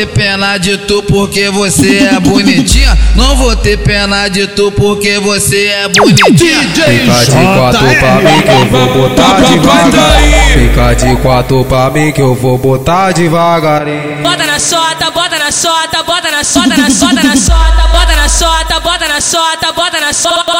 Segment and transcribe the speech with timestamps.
[0.00, 2.96] ter pena de tu porque você é bonitinha.
[3.14, 6.60] Não vou ter pena de tu porque você é bonitinha.
[6.70, 10.52] Fica de quatro pra mim que eu vou botar devagarinho.
[10.52, 14.22] Fica de quatro pra mim que eu vou botar devagarinho.
[14.22, 18.28] Bota na sota, bota na sota, bota na sota, na sota, na sota, bota na
[18.28, 20.52] sota, bota na sota, bota na sota,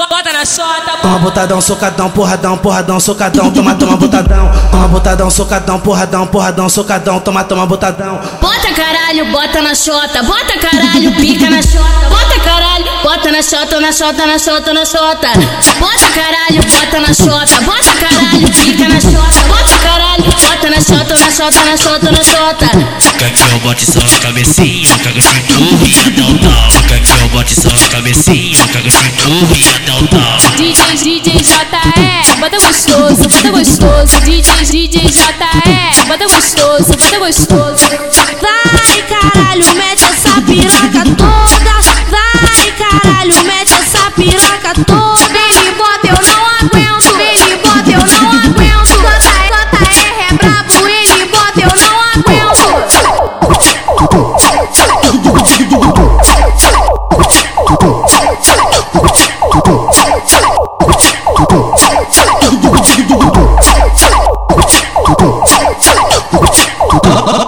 [0.45, 0.97] na.
[1.03, 4.51] Toma botadão, socadão, porradão, porradão, socadão, toma, toma botadão.
[4.71, 8.21] Toma botadão, socadão, porradão, porradão, socadão, toma, toma botadão.
[8.41, 13.81] Bota caralho, bota na chota, bota caralho, pica na chota, bota caralho, bota na chota,
[13.81, 15.29] na chota, na chota, na chota.
[15.79, 21.19] Bota caralho, bota na chota, bota caralho, pica na chota, bota caralho, bota na chota,
[21.19, 22.67] na chota, na chota, na chota.
[23.19, 26.83] Quer que eu bote só a cabecinha, caga de burro e tal.
[26.89, 30.10] Quer que eu bote só a cabecinha, caga de burro e até o tal.
[30.57, 34.21] DJ, DJ JE, bota gostoso, bota gostoso.
[34.21, 37.87] DJ, DJ JE, bota gostoso, bota gostoso.
[38.41, 41.10] Vai caralho, mete essa piroca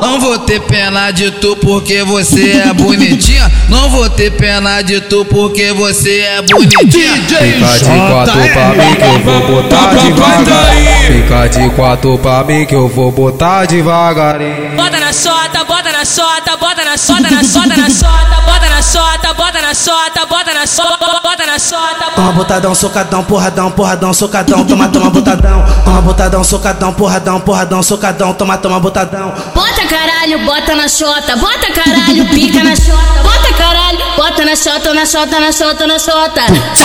[0.00, 3.50] Não vou ter pena de tu porque você é bonitinha.
[3.68, 7.14] Não vou ter pena de tu porque você é bonitinha.
[7.16, 11.06] Fica de quatro pra mim que eu vou botar devagarinho.
[11.06, 14.76] Fica de quatro pra mim que eu vou botar devagarinho.
[14.76, 18.82] Bota na sota, bota na sota, bota na sota, na sota, na sota, bota na
[18.82, 21.01] sota, bota na sota, bota na sota,
[21.62, 22.10] na sota.
[22.14, 25.64] Toma botadão, socadão, porradão, porradão, socadão, toma, toma botadão.
[25.84, 29.32] Toma botadão, socadão, porradão, porradão, socadão, toma, toma botadão.
[29.54, 34.94] Bota caralho, bota na chota, bota caralho, pica na chota, bota caralho, bota na chota,
[34.94, 36.42] na chota, na chota, na chota.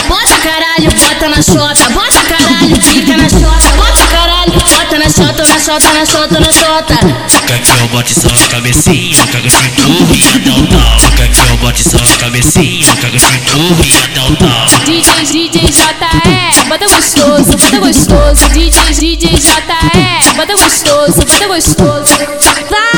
[0.08, 5.46] Bota caralho, bota na chota, bota caralho, pica na chota, bota caralho, bota na chota,
[5.46, 7.28] na chota, na chota, na chota.
[7.48, 11.12] Quer que eu bote só a cabecinha, caga de burro e até o tal.
[11.16, 14.47] Quer que eu bote só a cabecinha, caga de burro e até o tal.
[14.86, 18.50] DJ, DJ JE, bota gostoso, bota gostoso.
[18.50, 22.18] DJ, DJ JE, bota gostoso, bota gostoso.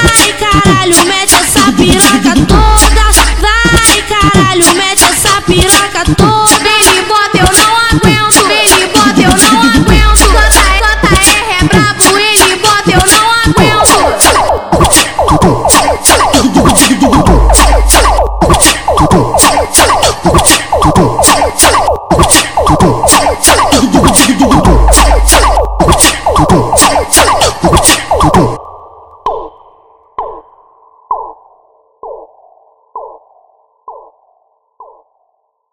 [0.03, 3.05] Vai caralho, mete essa piroca toda.
[3.71, 6.59] Vai caralho, mete essa piroca toda.
[6.59, 10.25] Baby bota eu não aguento, baby bota eu não aguento.
[10.79, 13.99] Bota R é brabo, ele bota eu não aguento.